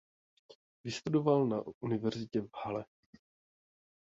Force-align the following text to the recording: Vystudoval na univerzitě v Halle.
Vystudoval 0.83 1.47
na 1.47 1.63
univerzitě 1.81 2.41
v 2.41 2.49
Halle. 2.63 2.85